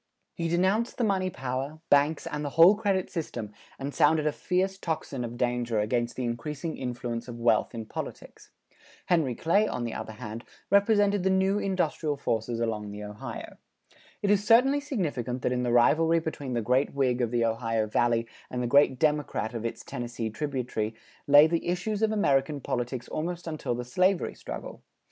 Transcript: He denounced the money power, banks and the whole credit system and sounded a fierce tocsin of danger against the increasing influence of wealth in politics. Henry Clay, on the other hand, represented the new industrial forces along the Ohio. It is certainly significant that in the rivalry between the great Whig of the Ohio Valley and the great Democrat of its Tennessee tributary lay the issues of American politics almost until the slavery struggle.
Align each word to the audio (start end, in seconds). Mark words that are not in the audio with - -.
He 0.33 0.47
denounced 0.47 0.97
the 0.97 1.03
money 1.03 1.29
power, 1.29 1.79
banks 1.91 2.25
and 2.25 2.43
the 2.43 2.49
whole 2.57 2.73
credit 2.73 3.11
system 3.11 3.51
and 3.77 3.93
sounded 3.93 4.25
a 4.25 4.31
fierce 4.31 4.79
tocsin 4.79 5.23
of 5.23 5.37
danger 5.37 5.79
against 5.79 6.15
the 6.15 6.23
increasing 6.23 6.75
influence 6.75 7.27
of 7.27 7.37
wealth 7.39 7.75
in 7.75 7.85
politics. 7.85 8.49
Henry 9.05 9.35
Clay, 9.35 9.67
on 9.67 9.83
the 9.83 9.93
other 9.93 10.13
hand, 10.13 10.43
represented 10.71 11.21
the 11.21 11.29
new 11.29 11.59
industrial 11.59 12.17
forces 12.17 12.59
along 12.59 12.89
the 12.89 13.03
Ohio. 13.03 13.57
It 14.23 14.31
is 14.31 14.43
certainly 14.43 14.79
significant 14.79 15.43
that 15.43 15.51
in 15.51 15.61
the 15.61 15.71
rivalry 15.71 16.17
between 16.17 16.53
the 16.53 16.63
great 16.63 16.95
Whig 16.95 17.21
of 17.21 17.29
the 17.29 17.45
Ohio 17.45 17.85
Valley 17.85 18.25
and 18.49 18.63
the 18.63 18.65
great 18.65 18.97
Democrat 18.97 19.53
of 19.53 19.65
its 19.67 19.83
Tennessee 19.83 20.31
tributary 20.31 20.95
lay 21.27 21.45
the 21.45 21.67
issues 21.67 22.01
of 22.01 22.11
American 22.11 22.59
politics 22.59 23.07
almost 23.07 23.45
until 23.45 23.75
the 23.75 23.85
slavery 23.85 24.33
struggle. 24.33 24.81